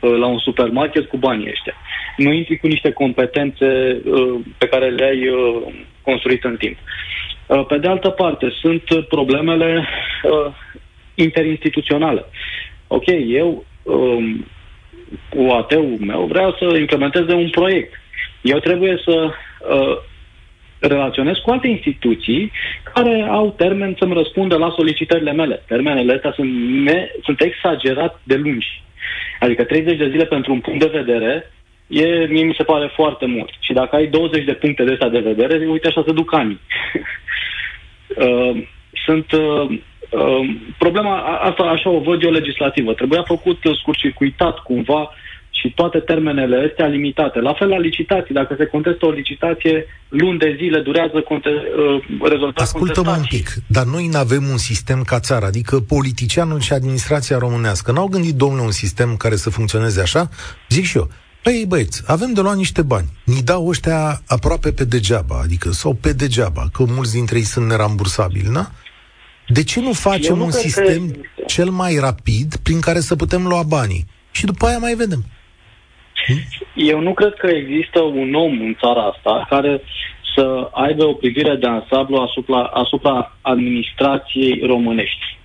[0.00, 1.74] uh, la un supermarket cu banii ăștia.
[2.16, 5.62] Nu intri cu niște competențe uh, pe care le-ai uh,
[6.02, 6.76] construit în timp.
[7.46, 9.88] Uh, pe de altă parte, sunt problemele
[10.22, 10.52] uh,
[11.14, 12.24] interinstituționale.
[12.86, 14.46] Ok, eu, um,
[15.28, 17.94] cu AT-ul meu, vreau să implementeze un proiect.
[18.42, 19.30] Eu trebuie să
[19.70, 19.98] uh,
[20.88, 22.52] relaționez cu alte instituții
[22.94, 25.62] care au termen să-mi răspundă la solicitările mele.
[25.66, 26.50] Termenele astea sunt,
[26.84, 28.82] ne, sunt exagerat de lungi.
[29.40, 31.50] Adică 30 de zile pentru un punct de vedere
[31.86, 33.50] e, mie mi se pare foarte mult.
[33.60, 36.60] Și dacă ai 20 de puncte de astea de vedere, uite așa se duc ani.
[38.16, 38.62] uh,
[39.04, 39.78] sunt uh,
[40.10, 42.92] uh, problema, asta așa o văd eu legislativă.
[42.92, 45.10] Trebuia făcut scurt-circuitat cumva
[45.60, 47.40] și toate termenele astea limitate.
[47.40, 52.04] La fel la licitații, dacă se contestă o licitație, luni de zile durează conte- uh,
[52.22, 56.72] rezolvarea Ascultă-mă un pic, dar noi nu avem un sistem ca țară, adică politicianul și
[56.72, 60.28] administrația românească n-au gândit, domnule, un sistem care să funcționeze așa?
[60.68, 61.08] Zic și eu.
[61.42, 63.08] Păi băieți, avem de luat niște bani.
[63.24, 67.66] Ni dau ăștia aproape pe degeaba, adică sau pe degeaba, că mulți dintre ei sunt
[67.66, 68.70] nerambursabili, na?
[69.48, 71.42] De ce nu facem nu un sistem că...
[71.46, 74.06] cel mai rapid prin care să putem lua banii?
[74.30, 75.24] Și după aia mai vedem.
[76.74, 79.82] Eu nu cred că există un om în țara asta care
[80.34, 85.38] să aibă o privire de ansamblu asupra, asupra administrației românești.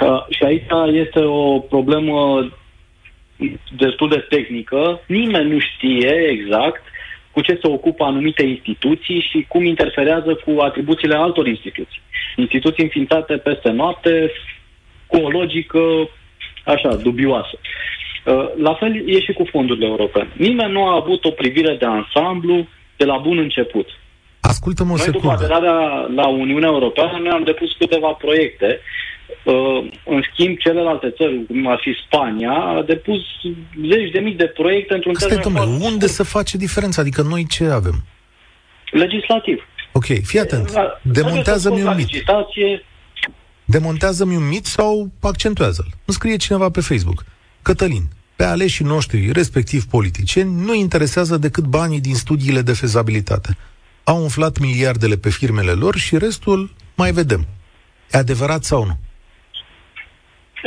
[0.00, 2.48] Uh, și aici este o problemă
[3.76, 5.00] destul de tehnică.
[5.06, 6.82] Nimeni nu știe exact
[7.30, 12.00] cu ce se ocupă anumite instituții și cum interferează cu atribuțiile altor instituții.
[12.36, 14.30] Instituții înființate peste noapte,
[15.06, 16.08] cu o logică
[16.64, 17.58] așa, dubioasă.
[17.62, 18.05] Uh,
[18.56, 20.32] la fel e și cu fondurile europene.
[20.36, 23.88] Nimeni nu a avut o privire de ansamblu de la bun început.
[24.40, 25.26] Ascultă-mă o Noi, secundă.
[25.26, 25.78] după aderarea
[26.14, 28.80] la Uniunea Europeană, noi am depus câteva proiecte.
[29.44, 33.20] Uh, în schimb, celelalte țări, cum ar fi Spania, a depus
[33.88, 37.00] zeci de mii de proiecte într-un Stai, domnule, unde să face diferența?
[37.00, 38.04] Adică noi ce avem?
[38.90, 39.66] Legislativ.
[39.92, 40.72] Ok, fii atent.
[41.02, 42.24] Demontează-mi un mit.
[43.64, 45.86] Demontează-mi un mit sau accentuează-l.
[46.04, 47.24] Îmi scrie cineva pe Facebook.
[47.68, 48.04] Cătălin,
[48.36, 53.50] pe aleșii noștri, respectiv politicieni, nu interesează decât banii din studiile de fezabilitate.
[54.04, 57.42] Au umflat miliardele pe firmele lor și restul mai vedem.
[58.12, 58.94] E adevărat sau nu?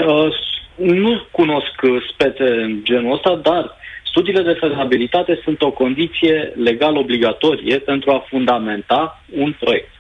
[0.05, 0.33] Uh,
[0.75, 1.75] nu cunosc
[2.13, 3.71] spețe în genul ăsta, dar
[4.03, 9.91] studiile de fezabilitate sunt o condiție legal obligatorie pentru a fundamenta un proiect.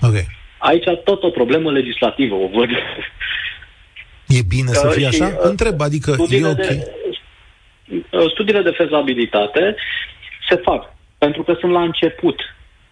[0.00, 0.16] Ok.
[0.58, 2.68] Aici tot o problemă legislativă, o văd.
[4.26, 5.26] E bine să fie așa?
[5.26, 6.56] Uh, Întreb, adică e ok.
[6.56, 6.92] De,
[8.10, 9.76] uh, studiile de fezabilitate
[10.48, 12.40] se fac pentru că sunt la început.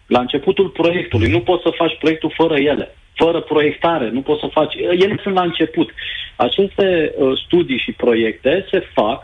[0.07, 1.29] La începutul proiectului.
[1.29, 2.95] Nu poți să faci proiectul fără ele.
[3.15, 4.09] Fără proiectare.
[4.09, 4.73] Nu poți să faci...
[4.75, 5.89] Ele sunt la început.
[6.35, 9.21] Aceste uh, studii și proiecte se fac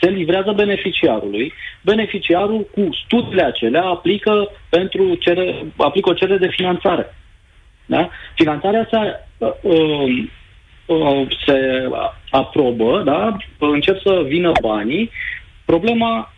[0.00, 1.52] se livrează beneficiarului.
[1.82, 7.14] Beneficiarul cu studiile acelea aplică, pentru cere, aplică o cerere de finanțare.
[7.86, 8.10] Da?
[8.34, 10.30] Finanțarea asta uh, uh, Uh,
[11.46, 11.88] se
[12.30, 13.36] aprobă, da?
[13.58, 15.10] încep să vină banii,
[15.64, 16.32] problema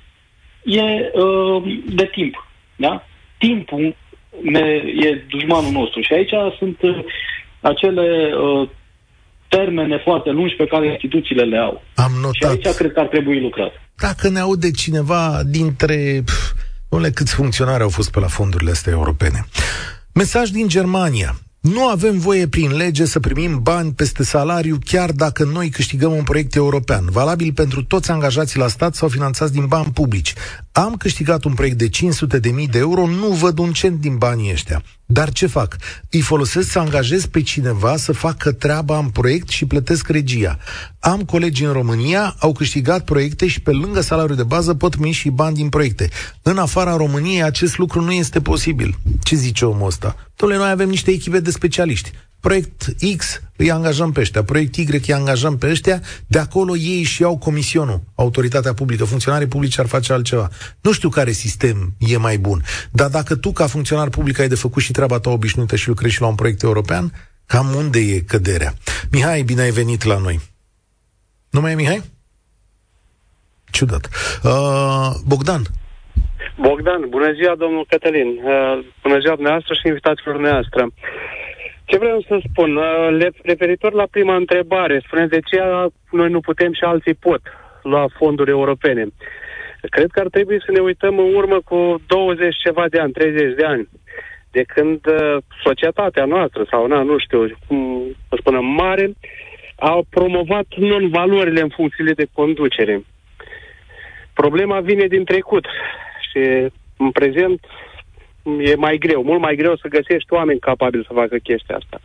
[0.65, 2.47] e uh, de timp.
[2.77, 3.05] Da?
[3.39, 3.97] Timpul
[4.43, 7.05] ne, e dușmanul nostru și aici sunt uh,
[7.61, 8.69] acele uh,
[9.49, 11.83] termene foarte lungi pe care instituțiile le au.
[11.95, 12.35] Am notat.
[12.35, 13.73] Și aici cred că ar trebui lucrat.
[13.97, 16.25] Dacă ne aude cineva dintre...
[16.95, 19.45] Dom'le, câți funcționari au fost pe la fondurile astea europene?
[20.15, 21.35] Mesaj din Germania.
[21.63, 26.23] Nu avem voie prin lege să primim bani peste salariu chiar dacă noi câștigăm un
[26.23, 30.35] proiect european, valabil pentru toți angajații la stat sau finanțați din bani publici.
[30.73, 34.17] Am câștigat un proiect de 500 de mii de euro, nu văd un cent din
[34.17, 34.83] banii ăștia.
[35.13, 35.77] Dar ce fac?
[36.11, 40.59] Îi folosesc să angajez pe cineva să facă treaba în proiect și plătesc regia.
[41.01, 45.11] Am colegi în România, au câștigat proiecte și pe lângă salariul de bază pot primi
[45.11, 46.09] și bani din proiecte.
[46.43, 48.95] În afara României acest lucru nu este posibil.
[49.23, 50.17] Ce zice omul ăsta?
[50.35, 52.11] Dom'le, noi avem niște echipe de specialiști.
[52.43, 57.03] Proiect X îi angajăm pe ăștia, proiect Y îi angajăm pe ăștia, de acolo ei
[57.03, 60.49] și iau comisionul, autoritatea publică, funcționarii publici ar face altceva.
[60.81, 64.55] Nu știu care sistem e mai bun, dar dacă tu ca funcționar public ai de
[64.55, 67.13] făcut și treaba ta obișnuită și lucrezi și la un proiect european,
[67.47, 68.73] cam unde e căderea?
[69.11, 70.41] Mihai, bine ai venit la noi.
[71.51, 72.03] Nu mai e Mihai?
[73.71, 74.09] Ciudat.
[74.43, 75.63] Uh, Bogdan,
[76.57, 78.29] Bogdan, bună ziua, domnul Cătălin.
[78.29, 80.83] Uh, bună ziua dumneavoastră și invitațiilor noastre.
[81.93, 82.77] Ce vreau să spun?
[82.77, 85.59] Uh, referitor la prima întrebare, spuneți de ce
[86.11, 87.41] noi nu putem și alții pot
[87.83, 89.07] lua fonduri europene.
[89.91, 93.55] Cred că ar trebui să ne uităm în urmă cu 20 ceva de ani, 30
[93.55, 93.89] de ani,
[94.51, 99.13] de când uh, societatea noastră, sau na, nu știu cum să spunem, mare,
[99.77, 103.05] au promovat non-valorile în funcțiile de conducere.
[104.35, 105.67] Problema vine din trecut
[106.31, 107.61] și în prezent
[108.61, 112.01] e mai greu, mult mai greu să găsești oameni capabili să facă chestia asta.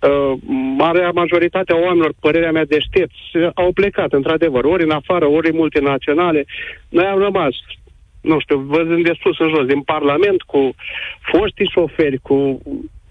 [0.00, 0.38] Uh,
[0.76, 3.22] marea majoritate a oamenilor, părerea mea deștepți,
[3.54, 6.44] au plecat, într-adevăr, ori în afară, ori multinaționale.
[6.88, 7.54] Noi am rămas,
[8.20, 10.74] nu știu, văzând de sus în jos, din Parlament, cu
[11.32, 12.62] foștii șoferi, cu,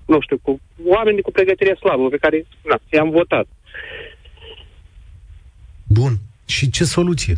[0.06, 3.48] nu știu, cu oameni cu pregătire slabă, pe care, na, i-am votat.
[5.88, 6.12] Bun.
[6.46, 7.36] Și ce soluție?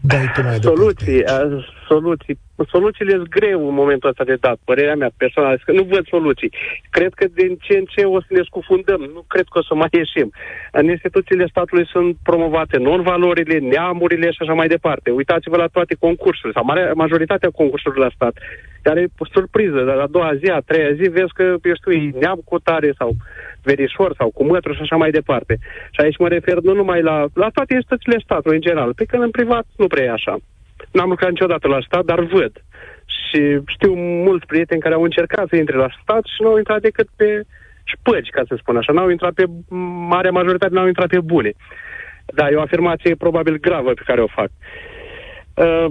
[0.00, 1.64] Dai tu mai soluții, departe.
[1.88, 2.38] soluții.
[2.68, 5.58] Soluțiile sunt greu în momentul ăsta de dat, părerea mea personală.
[5.64, 6.52] Că nu văd soluții.
[6.90, 9.00] Cred că din ce în ce o să ne scufundăm.
[9.00, 10.32] Nu cred că o să mai ieșim.
[10.72, 15.10] În instituțiile statului sunt promovate non-valorile, neamurile și așa mai departe.
[15.10, 18.34] Uitați-vă la toate concursurile, sau mare, majoritatea concursurilor la stat,
[18.82, 19.80] care e surpriză.
[19.82, 22.58] Dar la a doua zi, a treia zi, vezi că, eu știu, e neam cu
[22.58, 23.16] tare sau
[23.62, 25.58] verișor sau cu mătru și așa mai departe.
[25.90, 29.22] Și aici mă refer nu numai la, la toate instituțiile statului în general, pe când
[29.22, 30.36] în privat nu prea e așa.
[30.92, 32.52] N-am lucrat niciodată la stat, dar văd.
[33.06, 36.80] Și știu mulți prieteni care au încercat să intre la stat și nu au intrat
[36.80, 37.42] decât pe
[37.84, 38.92] șpăgi, ca să spun așa.
[38.92, 39.44] N-au intrat pe,
[40.14, 41.52] marea majoritate n-au intrat pe bune.
[42.34, 44.50] Da, e o afirmație probabil gravă pe care o fac.
[45.54, 45.86] Uh,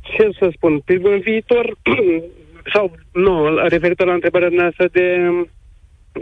[0.00, 0.78] ce să spun?
[0.78, 1.76] Pe în viitor,
[2.74, 5.30] sau nu, referitor la întrebarea noastră de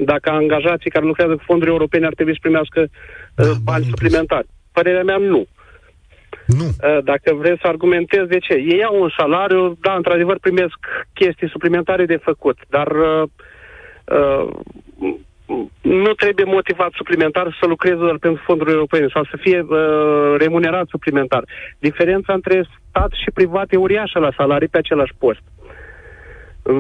[0.01, 2.88] dacă angajații care lucrează cu fonduri europene ar trebui să primească uh,
[3.35, 4.47] da, bani suplimentari.
[4.73, 5.47] Părerea mea, nu.
[6.47, 6.64] Nu.
[6.64, 8.55] Uh, dacă vreți să argumentez de ce.
[8.55, 10.79] Ei au un salariu, da, într-adevăr primesc
[11.12, 13.23] chestii suplimentare de făcut, dar uh,
[14.05, 14.49] uh,
[15.81, 20.87] nu trebuie motivat suplimentar să lucreze doar pentru fonduri europene sau să fie uh, remunerat
[20.88, 21.44] suplimentar.
[21.79, 25.42] Diferența între stat și privat e uriașă la salarii pe același post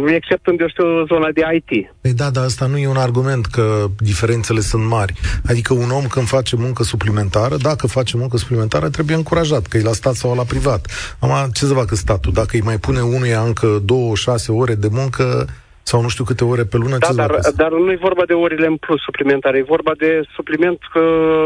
[0.06, 1.92] except în, eu știu, zona de IT.
[2.00, 5.14] Păi da, dar asta nu e un argument că diferențele sunt mari.
[5.48, 9.82] Adică un om când face muncă suplimentară, dacă face muncă suplimentară, trebuie încurajat, că e
[9.82, 10.86] la stat sau la privat.
[11.18, 12.32] Am ce să facă statul?
[12.32, 15.46] Dacă îi mai pune unuia încă două, șase ore de muncă,
[15.82, 18.32] sau nu știu câte ore pe lună, da, ce dar, dar nu e vorba de
[18.32, 21.00] orile în plus suplimentare, e vorba de supliment cu,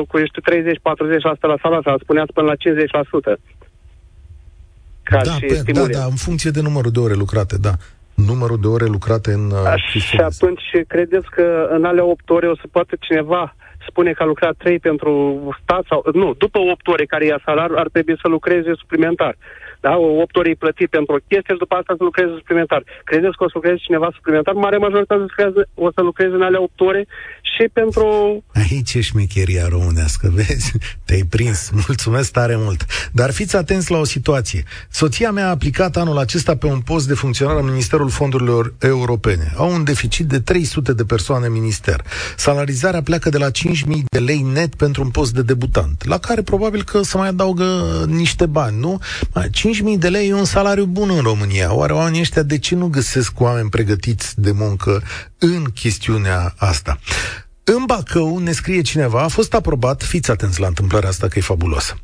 [0.09, 2.55] cu eu știu, 30-40% la salarie, sau spuneați până la
[3.37, 3.41] 50%.
[5.03, 7.73] Ca da, și pe, da, da, în funcție de numărul de ore lucrate, da
[8.27, 12.57] numărul de ore lucrate în uh, Și atunci credeți că în alea 8 ore o
[12.57, 13.55] să poate cineva
[13.89, 15.13] spune că a lucrat 3 pentru
[15.63, 16.05] stat sau...
[16.13, 19.37] Nu, după 8 ore care ia salariul ar trebui să lucreze suplimentar
[19.81, 22.83] da, 8 ore plătit pentru o chestie și după asta să lucreze suplimentar.
[23.05, 24.55] Credeți că o să lucreze cineva suplimentar?
[24.55, 25.23] Mare majoritate
[25.75, 27.07] o să lucreze în alea 8 ore
[27.59, 28.07] și pentru...
[28.55, 30.73] Aici e șmecheria românească, vezi?
[31.05, 31.71] Te-ai prins.
[31.87, 32.81] Mulțumesc tare mult.
[33.13, 34.63] Dar fiți atenți la o situație.
[34.91, 39.53] Soția mea a aplicat anul acesta pe un post de funcționar al Ministerul Fondurilor Europene.
[39.57, 42.01] Au un deficit de 300 de persoane în minister.
[42.37, 43.53] Salarizarea pleacă de la 5.000
[44.09, 47.65] de lei net pentru un post de debutant, la care probabil că să mai adaugă
[48.07, 48.99] niște bani, nu?
[49.35, 49.68] 5.000
[49.99, 51.75] de lei e un salariu bun în România.
[51.75, 55.03] Oare oamenii ăștia de ce nu găsesc oameni pregătiți de muncă
[55.39, 56.99] în chestiunea asta?
[57.77, 61.43] În Bacău ne scrie cineva, a fost aprobat, fiți atenți la întâmplarea asta că e
[61.43, 61.99] fabuloasă,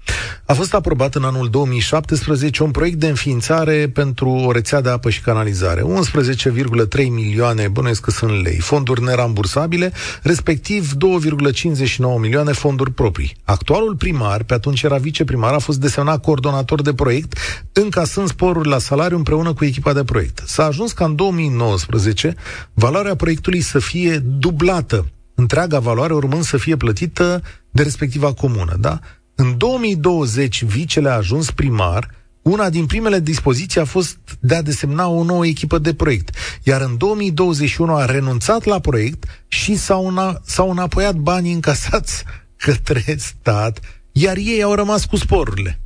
[0.47, 5.11] a fost aprobat în anul 2017 un proiect de înființare pentru o rețea de apă
[5.11, 5.83] și canalizare.
[5.83, 13.37] 11,3 milioane, bănuiesc că sunt lei, fonduri nerambursabile, respectiv 2,59 milioane fonduri proprii.
[13.45, 17.39] Actualul primar, pe atunci era viceprimar, a fost desemnat coordonator de proiect,
[17.73, 20.43] încasând sporuri la salariu împreună cu echipa de proiect.
[20.47, 22.35] S-a ajuns ca în 2019
[22.75, 29.01] valoarea proiectului să fie dublată întreaga valoare urmând să fie plătită de respectiva comună, da?
[29.35, 32.11] În 2020, vicele a ajuns primar,
[32.43, 36.37] una din primele dispoziții a fost de a desemna o nouă echipă de proiect.
[36.63, 42.25] Iar în 2021 a renunțat la proiect și s-au, una, s-au înapoiat banii încasați
[42.65, 43.81] către stat,
[44.13, 45.81] iar ei au rămas cu sporurile.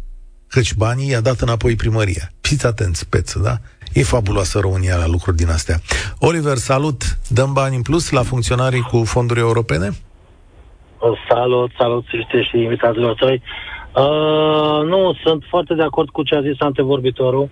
[0.48, 2.32] Căci banii i-a dat înapoi primăria.
[2.40, 3.60] Fiți atenți, peță, da?
[3.92, 5.76] E fabuloasă România la lucruri din astea.
[6.18, 7.02] Oliver, salut!
[7.28, 9.88] Dăm bani în plus la funcționarii cu fonduri europene?
[11.28, 12.04] Salut, salut
[12.50, 13.42] și invitațiilor tăi.
[13.94, 17.48] Uh, nu, sunt foarte de acord cu ce a zis antevorbitorul.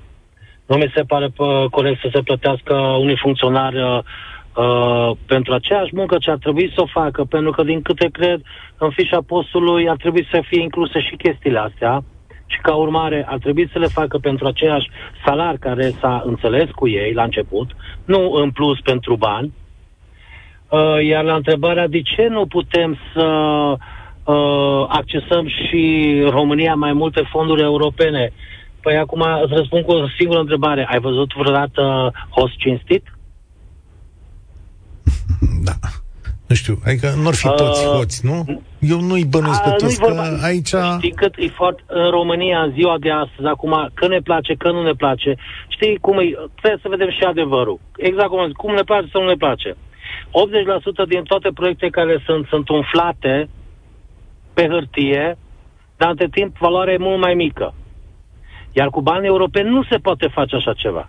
[0.66, 3.98] Nu mi se pare uh, corect să se plătească unui funcționar uh,
[4.64, 8.40] uh, pentru aceeași muncă ce ar trebui să o facă, pentru că, din câte cred,
[8.78, 12.04] în fișa postului ar trebui să fie incluse și chestiile astea
[12.46, 14.90] și ca urmare ar trebui să le facă pentru aceeași
[15.24, 17.70] salar care s-a înțeles cu ei la început,
[18.04, 19.52] nu în plus pentru bani.
[20.68, 23.26] Uh, iar la întrebarea de ce nu putem să
[24.24, 28.32] uh, accesăm și România mai multe fonduri europene,
[28.86, 30.86] Păi acum îți răspund cu o singură întrebare.
[30.90, 33.04] Ai văzut vreodată host cinstit?
[35.64, 35.72] Da.
[36.46, 38.62] Nu știu, adică nu ar fi toți uh, hoți, nu?
[38.78, 40.74] Eu nu-i bănuiesc pe toți, că aici...
[40.98, 41.82] Știi cât e foarte...
[41.86, 45.34] În România, în ziua de astăzi, acum, că ne place, că nu ne place,
[45.68, 46.24] știi cum e?
[46.60, 47.80] Trebuie să vedem și adevărul.
[47.96, 49.70] Exact cum, cum ne place sau nu ne place.
[49.72, 49.76] 80%
[51.08, 53.48] din toate proiectele care sunt, sunt umflate
[54.54, 55.38] pe hârtie,
[55.96, 57.74] dar între timp valoarea e mult mai mică.
[58.72, 61.08] Iar cu bani europeni nu se poate face așa ceva.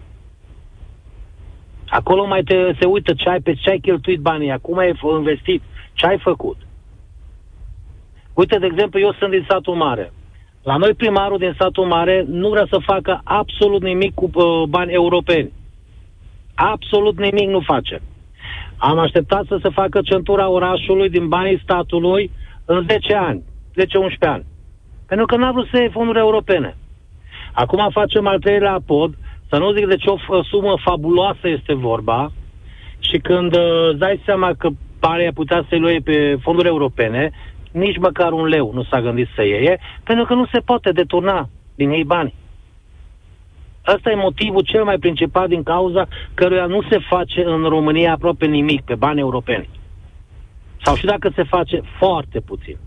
[1.90, 5.62] Acolo mai te, se uită ce ai, pe ce ai cheltuit banii, acum ai investit,
[5.94, 6.58] ce ai făcut.
[8.34, 10.12] Uite, de exemplu, eu sunt din satul mare.
[10.64, 14.92] La noi primarul din satul mare nu vrea să facă absolut nimic cu uh, bani
[14.92, 15.52] europeni.
[16.56, 18.02] Absolut nimic nu face.
[18.78, 22.32] Am așteptat să se facă centura orașului din banii statului
[22.66, 23.44] în 10 ani,
[23.76, 24.46] 10-11 ani.
[25.08, 26.78] Pentru că n-a vrut să iei fonduri europene.
[27.52, 29.18] Acum facem al treilea pod,
[29.50, 32.32] să nu zic de ce o sumă fabuloasă este vorba
[33.00, 37.32] și când uh, îți dai seama că pare putea să-i luie pe fonduri europene,
[37.72, 41.50] nici măcar un leu nu s-a gândit să iei, pentru că nu se poate deturna
[41.76, 42.34] din ei bani.
[43.88, 48.46] Ăsta e motivul cel mai principal din cauza căruia nu se face în România aproape
[48.46, 49.70] nimic pe bani europeni.
[50.84, 52.78] Sau și dacă se face, foarte puțin.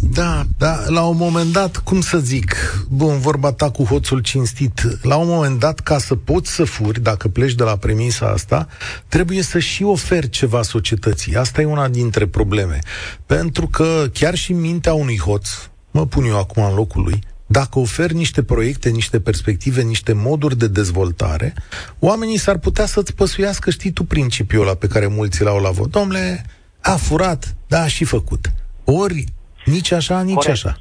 [0.00, 2.54] Da, da, la un moment dat, cum să zic,
[2.88, 7.02] bun, vorba ta cu hoțul cinstit, la un moment dat, ca să poți să furi,
[7.02, 8.68] dacă pleci de la premisa asta,
[9.08, 11.36] trebuie să și oferi ceva societății.
[11.36, 12.78] Asta e una dintre probleme.
[13.26, 15.48] Pentru că chiar și mintea unui hoț,
[15.90, 20.58] mă pun eu acum în locul lui, dacă oferi niște proiecte, niște perspective, niște moduri
[20.58, 21.54] de dezvoltare,
[21.98, 25.90] oamenii s-ar putea să-ți păsuiască, știi tu, principiul ăla pe care mulți l-au la vot.
[25.90, 26.44] Domnule,
[26.80, 28.52] a furat, da, a și făcut.
[28.84, 29.24] Ori
[29.68, 30.52] nici așa, nici Corect.
[30.66, 30.76] așa.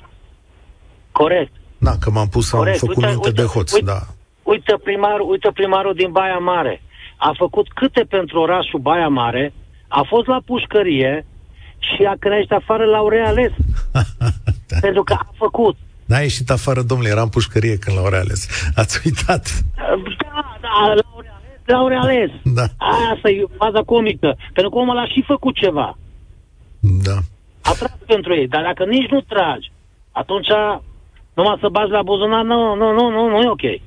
[1.11, 1.51] Corect.
[1.77, 3.99] Da, că m-am pus să am făcut uite, minte uite, de hoț, uite, da.
[4.43, 6.81] Uite primarul, uite primarul din Baia Mare.
[7.17, 9.53] A făcut câte pentru orașul Baia Mare,
[9.87, 11.25] a fost la pușcărie
[11.79, 13.51] și a crește afară la reales.
[14.67, 14.77] da.
[14.81, 15.75] Pentru că a făcut.
[16.05, 18.71] N-a ieșit afară, domnule, era în pușcărie când l-au reales.
[18.75, 19.63] Ați uitat.
[19.75, 19.83] Da,
[20.61, 21.61] da, l-au reales.
[21.65, 22.29] L-au reales.
[22.43, 22.63] Da.
[23.13, 24.37] Asta e faza comică.
[24.53, 25.97] Pentru că omul a și făcut ceva.
[26.79, 27.17] Da
[27.69, 28.47] a tras pentru ei.
[28.47, 29.71] Dar dacă nici nu tragi,
[30.11, 30.47] atunci
[31.33, 33.86] numai să bagi la buzunar, nu, nu, nu, nu, nu e ok.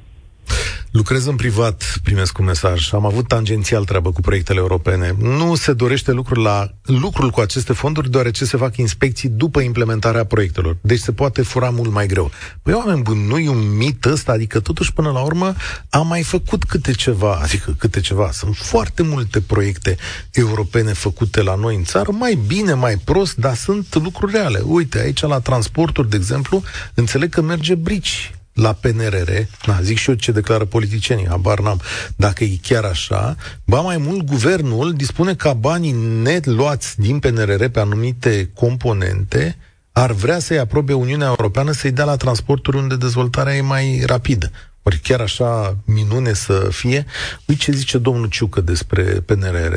[0.92, 2.92] Lucrez în privat, primesc un mesaj.
[2.92, 5.14] Am avut tangențial treabă cu proiectele europene.
[5.18, 10.24] Nu se dorește lucrul, la, lucrul cu aceste fonduri, deoarece se fac inspecții după implementarea
[10.24, 10.76] proiectelor.
[10.80, 12.30] Deci se poate fura mult mai greu.
[12.62, 15.54] Păi, oameni buni, nu e un mit ăsta, adică totuși până la urmă
[15.90, 18.30] am mai făcut câte ceva, adică câte ceva.
[18.32, 19.96] Sunt foarte multe proiecte
[20.32, 24.60] europene făcute la noi în țară, mai bine, mai prost, dar sunt lucruri reale.
[24.64, 26.62] Uite, aici la transporturi, de exemplu,
[26.94, 29.30] înțeleg că merge brici la PNRR,
[29.66, 31.80] na, zic și eu ce declară politicienii, habar n-am,
[32.16, 37.64] dacă e chiar așa, ba mai mult, guvernul dispune ca banii net luați din PNRR
[37.64, 39.56] pe anumite componente
[39.92, 44.50] ar vrea să-i aprobe Uniunea Europeană să-i dea la transporturi unde dezvoltarea e mai rapidă.
[44.82, 47.06] Ori chiar așa minune să fie.
[47.46, 49.76] Uite ce zice domnul Ciucă despre PNRR.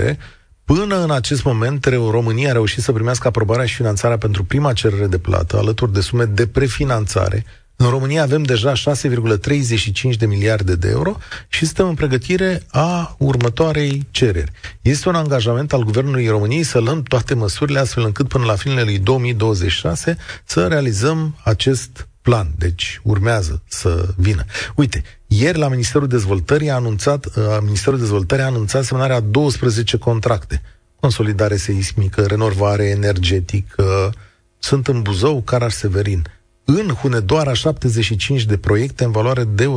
[0.66, 5.08] Până în acest moment, România a reușit să primească aprobarea și finanțarea pentru prima cerere
[5.08, 10.90] de plată, alături de sume de prefinanțare, în România avem deja 6,35 de miliarde de
[10.90, 14.52] euro și suntem în pregătire a următoarei cereri.
[14.82, 18.84] Este un angajament al Guvernului României să luăm toate măsurile astfel încât până la finele
[18.84, 22.52] lui 2026 să realizăm acest plan.
[22.58, 24.46] Deci urmează să vină.
[24.76, 30.62] Uite, ieri la Ministerul Dezvoltării a anunțat, uh, Ministerul Dezvoltării a anunțat semnarea 12 contracte.
[31.00, 34.14] Consolidare seismică, renovare energetică,
[34.60, 36.26] sunt în Buzău, Caraș Severin
[36.65, 39.69] în Hunedoara 75 de proiecte în valoare de 171,5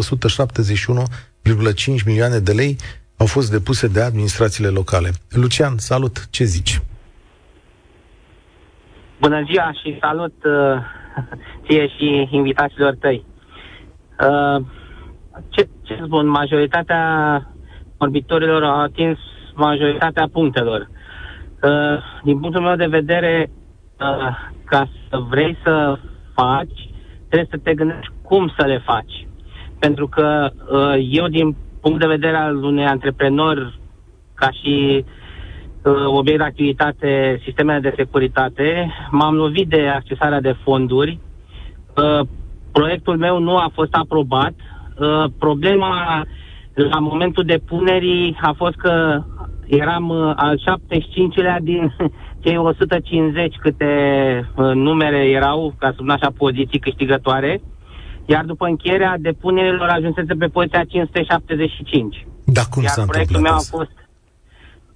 [2.07, 2.77] milioane de lei
[3.16, 5.11] au fost depuse de administrațiile locale.
[5.31, 6.81] Lucian, salut, ce zici?
[9.20, 10.53] Bună ziua și salut uh,
[11.66, 13.25] ție și invitaților tăi.
[14.20, 14.64] Uh,
[15.49, 17.03] ce, ce spun, majoritatea
[17.96, 19.18] orbitorilor au atins
[19.55, 20.89] majoritatea punctelor.
[21.62, 23.51] Uh, din punctul meu de vedere,
[24.01, 25.99] uh, ca să vrei să
[26.37, 26.89] faci,
[27.28, 29.26] trebuie să te gândești cum să le faci.
[29.78, 33.78] Pentru că uh, eu, din punct de vedere al unui antreprenor,
[34.34, 35.05] ca și
[35.82, 41.18] uh, obiect de activitate, sistemele de securitate, m-am lovit de accesarea de fonduri.
[41.97, 42.26] Uh,
[42.72, 44.55] proiectul meu nu a fost aprobat.
[44.99, 46.24] Uh, problema
[46.74, 49.22] la momentul depunerii a fost că
[49.66, 51.95] eram uh, al 75-lea din
[52.47, 53.86] cei 150 câte
[54.57, 57.61] uh, numere erau, ca să spun așa, poziții câștigătoare
[58.26, 62.26] iar după încheierea depunerilor ajunsese pe poziția 575.
[62.44, 63.76] Dar cum iar s-a proiectul întâmplat meu a asta?
[63.76, 63.90] fost...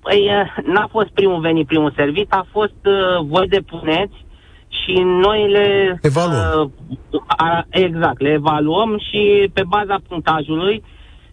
[0.01, 4.25] Păi, uh, n-a fost primul venit, primul servit, a fost uh, voi depuneți
[4.69, 5.99] și noi le...
[6.03, 6.73] Evaluăm.
[7.11, 10.83] Uh, a, exact, le evaluăm și pe baza punctajului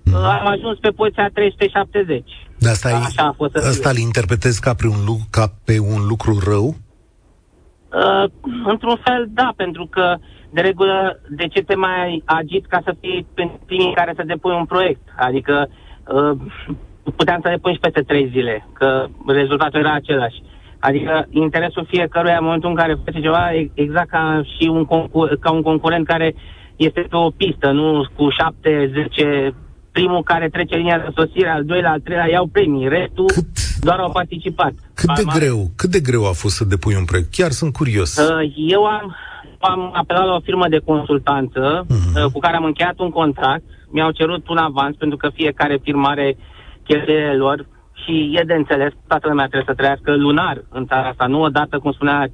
[0.05, 2.47] uh, am ajuns pe poziția 370.
[2.60, 3.70] De asta, Așa a fost să fie.
[3.70, 6.76] asta îl interpretezi ca pe, un lucru, ca pe un lucru rău?
[7.93, 8.30] Uh,
[8.66, 10.16] într-un fel, da, pentru că,
[10.49, 14.53] de regulă, de ce te mai agit ca să fii prin- primii care să depui
[14.53, 15.01] un proiect?
[15.18, 15.70] Adică,
[16.08, 16.38] uh,
[17.16, 20.41] puteam să depui și peste trei zile, că rezultatul era același.
[20.80, 25.38] Adică interesul fiecăruia în momentul în care face ceva e exact ca și un, concur-
[25.39, 26.36] ca un concurent care
[26.76, 29.53] este pe o pistă, nu cu șapte, zece,
[29.98, 34.00] primul care trece linia de sosire, al doilea, al treilea iau premii, restul Cât- doar
[34.00, 34.74] au participat.
[34.93, 37.30] Cât de Mai- greu, cât de greu a fost să depui un proiect?
[37.38, 38.18] Chiar sunt curios.
[38.18, 39.16] Uh, Eu am,
[39.60, 42.16] am apelat la o firmă de consultanță Mhm.
[42.26, 43.64] uh, cu care am încheiat un contract.
[43.91, 46.38] Mi-au cerut un avans pentru că fiecare firmă are
[46.88, 47.66] cheltuielile lor
[48.04, 51.80] și e de înțeles, toată lumea trebuie să trăiască lunar în țara asta, nu odată,
[51.80, 52.28] cum spunea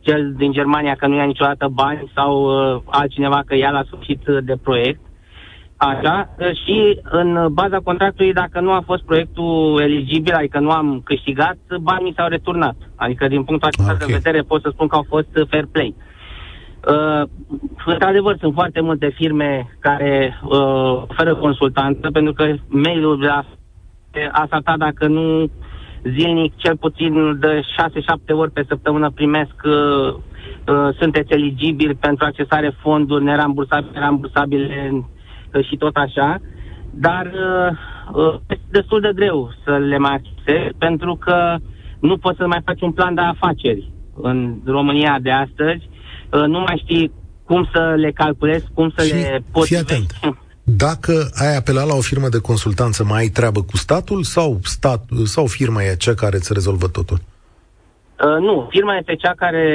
[0.00, 4.28] cel din Germania că nu ia niciodată bani sau uh, altcineva că ia la sfârșit
[4.28, 5.00] uh, de proiect.
[5.76, 11.00] Așa, uh, și în baza contractului, dacă nu a fost proiectul eligibil, adică nu am
[11.04, 12.76] câștigat, banii mi s-au returnat.
[12.96, 13.98] Adică, din punctul acesta Ok.
[13.98, 15.94] de vedere, pot să spun că au fost uh, fair play.
[16.88, 17.28] Uh,
[17.86, 23.44] într-adevăr, sunt foarte multe firme care uh, oferă consultanță, pentru că mail-ul de la
[24.32, 25.50] a saltat dacă nu
[26.02, 32.76] zilnic, cel puțin de 6-7 ori pe săptămână primesc uh, uh, sunteți eligibili pentru accesare
[32.80, 35.04] fonduri nerambursabile, rambursabile uh,
[35.62, 36.40] și tot așa.
[36.90, 37.76] Dar uh,
[38.14, 41.56] uh, este destul de greu să le mai accesezi pentru că
[42.00, 43.92] nu poți să mai faci un plan de afaceri
[44.22, 45.88] în România de astăzi.
[46.32, 47.12] Uh, nu mai știi
[47.44, 49.92] cum să le calculezi, cum să Și le fii potrivești.
[49.92, 50.38] atent.
[50.66, 55.04] Dacă ai apelat la o firmă de consultanță, mai ai treabă cu statul sau, stat,
[55.24, 57.18] sau firma e cea care îți rezolvă totul?
[58.24, 59.66] Uh, nu, firma este cea care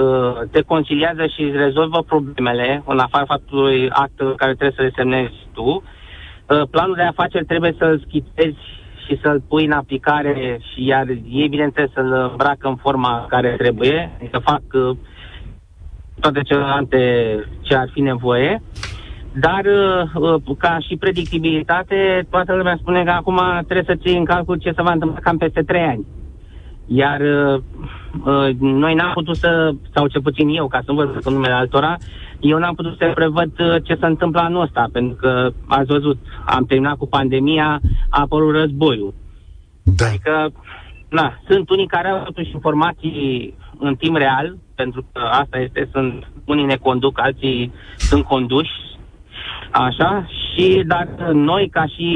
[0.00, 5.32] uh, te conciliază și rezolvă problemele, în afară faptului actul care trebuie să le semnezi
[5.52, 5.62] tu.
[5.62, 8.58] Uh, planul de afaceri trebuie să-l schițezi
[9.06, 14.10] și să-l pui în aplicare și iar ei, bineînțeles, să-l îmbracă în forma care trebuie,
[14.16, 14.96] adică fac uh,
[16.20, 16.98] toate celelalte
[17.60, 18.62] ce ar fi nevoie.
[19.32, 24.24] Dar, uh, uh, ca și predictibilitate, toată lumea spune că acum trebuie să ții în
[24.24, 26.06] calcul ce se va întâmpla cam peste trei ani.
[26.92, 27.60] Iar uh,
[28.24, 31.52] uh, noi n-am putut să, sau cel puțin eu, ca să nu vorbesc în numele
[31.52, 31.96] altora,
[32.40, 36.18] eu n-am putut să prevăd uh, ce se întâmplă anul ăsta, pentru că, ați văzut,
[36.46, 39.14] am terminat cu pandemia, a apărut războiul.
[39.82, 40.06] Da.
[40.06, 40.52] Adică,
[41.08, 46.30] na, sunt unii care au totuși informații în timp real, pentru că asta este, sunt
[46.44, 48.70] unii ne conduc, alții sunt conduși,
[49.70, 52.08] așa, și dar noi, ca și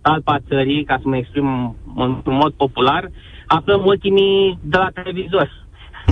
[0.00, 3.10] talpa țării, ca să mă exprim într-un mod popular,
[3.46, 5.64] aflăm ultimii de la televizor.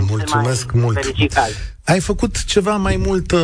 [0.08, 1.04] Mulțumesc Cel mai mult.
[1.04, 1.74] fericit caz.
[1.84, 3.38] Ai făcut ceva mai multă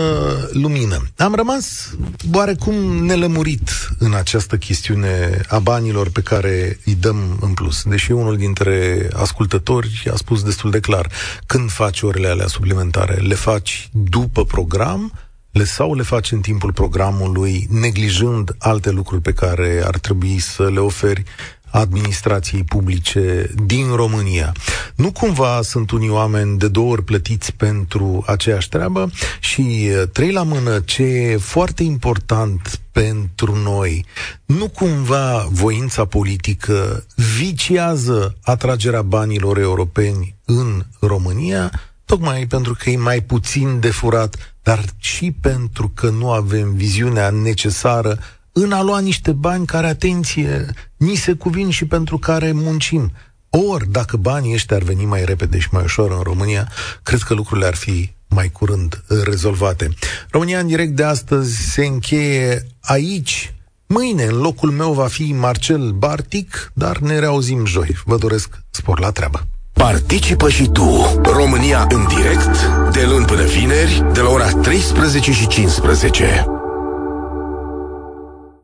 [0.53, 0.97] lumină.
[1.17, 1.97] Am rămas
[2.33, 2.75] oarecum
[3.05, 7.83] nelămurit în această chestiune a banilor pe care îi dăm în plus.
[7.83, 11.07] Deși unul dintre ascultători a spus destul de clar,
[11.47, 15.13] când faci orele alea suplimentare, le faci după program
[15.53, 20.71] le sau le faci în timpul programului, neglijând alte lucruri pe care ar trebui să
[20.71, 21.23] le oferi
[21.71, 24.53] administrației publice din România.
[24.95, 29.11] Nu cumva sunt unii oameni de două ori plătiți pentru aceeași treabă
[29.41, 34.05] și uh, trei la mână ce e foarte important pentru noi,
[34.45, 37.05] nu cumva voința politică
[37.39, 41.71] viciază atragerea banilor europeni în România,
[42.05, 47.31] tocmai pentru că e mai puțin de furat, dar și pentru că nu avem viziunea
[47.31, 48.19] necesară
[48.53, 50.67] în a lua niște bani care, atenție,
[51.01, 53.13] ni se cuvin și pentru care muncim.
[53.51, 56.69] Ori, dacă banii ăștia ar veni mai repede și mai ușor în România,
[57.03, 59.89] cred că lucrurile ar fi mai curând rezolvate.
[60.31, 63.55] România în direct de astăzi se încheie aici.
[63.87, 67.97] Mâine, în locul meu, va fi Marcel Bartic, dar ne reauzim joi.
[68.05, 69.47] Vă doresc spor la treabă.
[69.73, 75.47] Participă și tu, România în direct, de luni până vineri, de la ora 13 și
[75.47, 76.60] 15.